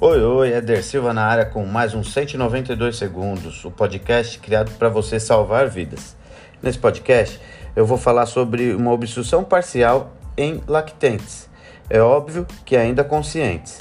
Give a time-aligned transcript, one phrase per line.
[0.00, 4.88] Oi, oi, Eder Silva na área com mais um 192 segundos, o podcast criado para
[4.88, 6.14] você salvar vidas.
[6.62, 7.40] Nesse podcast
[7.74, 11.50] eu vou falar sobre uma obstrução parcial em lactentes,
[11.90, 13.80] é óbvio que ainda conscientes.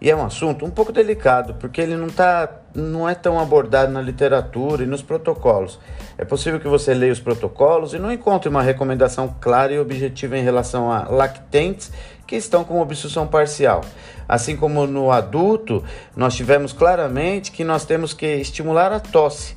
[0.00, 3.90] E é um assunto um pouco delicado, porque ele não, tá, não é tão abordado
[3.90, 5.78] na literatura e nos protocolos.
[6.18, 10.36] É possível que você leia os protocolos e não encontre uma recomendação clara e objetiva
[10.36, 11.90] em relação a lactentes
[12.26, 13.80] que estão com obstrução parcial.
[14.28, 15.82] Assim como no adulto,
[16.14, 19.56] nós tivemos claramente que nós temos que estimular a tosse,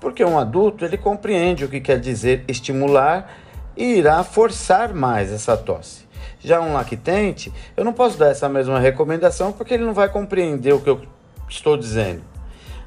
[0.00, 3.30] porque um adulto ele compreende o que quer dizer estimular
[3.76, 6.07] e irá forçar mais essa tosse.
[6.40, 10.72] Já um lactente, eu não posso dar essa mesma recomendação porque ele não vai compreender
[10.72, 11.02] o que eu
[11.48, 12.22] estou dizendo.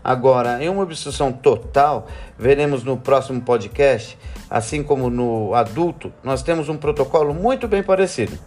[0.03, 4.17] Agora, em uma obstrução total, veremos no próximo podcast,
[4.49, 8.37] assim como no adulto, nós temos um protocolo muito bem parecido.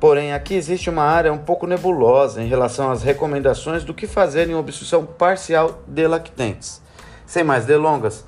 [0.00, 4.48] Porém, aqui existe uma área um pouco nebulosa em relação às recomendações do que fazer
[4.48, 6.80] em obstrução parcial de lactentes.
[7.26, 8.24] Sem mais delongas,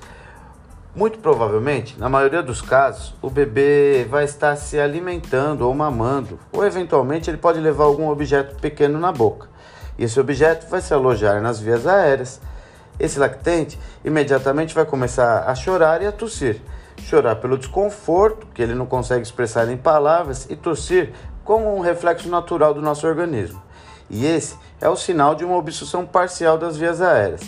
[0.95, 6.63] muito provavelmente, na maioria dos casos, o bebê vai estar se alimentando ou mamando, ou
[6.63, 9.47] eventualmente ele pode levar algum objeto pequeno na boca.
[9.97, 12.39] E esse objeto vai se alojar nas vias aéreas.
[12.99, 16.61] Esse lactente imediatamente vai começar a chorar e a tossir.
[16.97, 21.11] Chorar pelo desconforto, que ele não consegue expressar em palavras, e tossir
[21.43, 23.61] como um reflexo natural do nosso organismo.
[24.09, 27.41] E esse é o sinal de uma obstrução parcial das vias aéreas.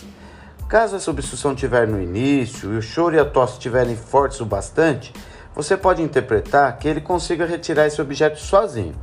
[0.68, 4.46] Caso essa obstrução estiver no início e o choro e a tosse estiverem fortes o
[4.46, 5.14] bastante,
[5.54, 8.96] você pode interpretar que ele consiga retirar esse objeto sozinho.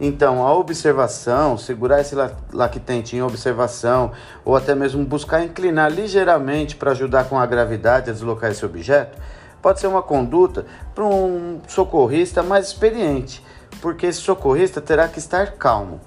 [0.00, 2.14] Então, a observação, segurar esse
[2.50, 8.12] lactente em observação, ou até mesmo buscar inclinar ligeiramente para ajudar com a gravidade a
[8.12, 9.18] deslocar esse objeto,
[9.60, 13.44] pode ser uma conduta para um socorrista mais experiente,
[13.82, 16.00] porque esse socorrista terá que estar calmo.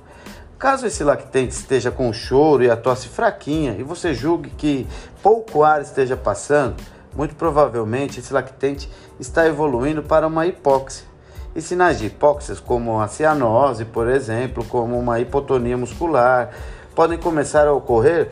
[0.60, 4.86] Caso esse lactente esteja com choro e a tosse fraquinha e você julgue que
[5.24, 6.76] pouco ar esteja passando,
[7.16, 11.08] muito provavelmente esse lactente está evoluindo para uma hipóxia.
[11.56, 16.50] E sinais de hipóxia, como a cianose, por exemplo, como uma hipotonia muscular,
[16.94, 18.30] podem começar a ocorrer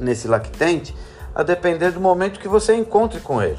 [0.00, 0.96] nesse lactente
[1.32, 3.58] a depender do momento que você encontre com ele.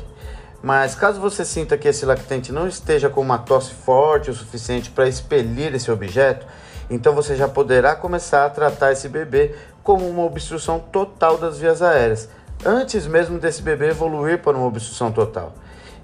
[0.62, 4.92] Mas caso você sinta que esse lactente não esteja com uma tosse forte o suficiente
[4.92, 6.46] para expelir esse objeto,
[6.92, 11.82] então você já poderá começar a tratar esse bebê como uma obstrução total das vias
[11.82, 12.28] aéreas,
[12.66, 15.54] antes mesmo desse bebê evoluir para uma obstrução total,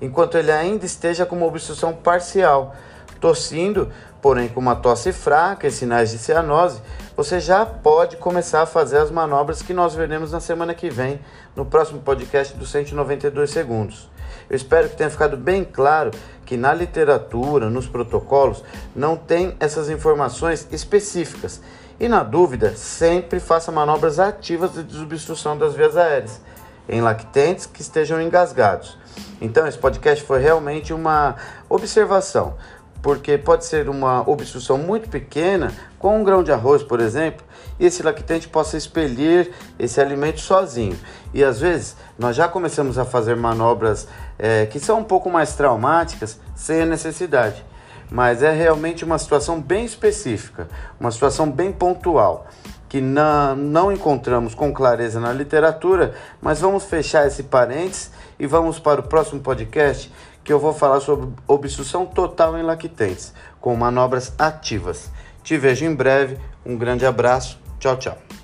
[0.01, 2.73] enquanto ele ainda esteja com uma obstrução parcial,
[3.19, 3.91] tossindo,
[4.21, 6.81] porém com uma tosse fraca e sinais de cianose,
[7.15, 11.19] você já pode começar a fazer as manobras que nós veremos na semana que vem,
[11.55, 14.09] no próximo podcast dos 192 segundos.
[14.49, 16.11] Eu espero que tenha ficado bem claro
[16.45, 18.63] que na literatura, nos protocolos,
[18.95, 21.61] não tem essas informações específicas.
[21.99, 26.39] E na dúvida, sempre faça manobras ativas de desobstrução das vias aéreas
[26.87, 28.97] em lactentes que estejam engasgados.
[29.41, 31.35] Então, esse podcast foi realmente uma
[31.69, 32.55] observação,
[33.01, 37.45] porque pode ser uma obstrução muito pequena, com um grão de arroz, por exemplo,
[37.79, 40.97] e esse lactente possa expelir esse alimento sozinho.
[41.33, 45.53] E às vezes nós já começamos a fazer manobras é, que são um pouco mais
[45.53, 47.63] traumáticas sem a necessidade.
[48.09, 50.67] Mas é realmente uma situação bem específica,
[50.99, 52.47] uma situação bem pontual,
[52.87, 58.79] que não, não encontramos com clareza na literatura, mas vamos fechar esse parênteses e vamos
[58.79, 60.11] para o próximo podcast
[60.43, 65.09] que eu vou falar sobre obstrução total em lactentes, com manobras ativas.
[65.43, 68.36] Te vejo em breve, um grande abraço, tchau, tchau.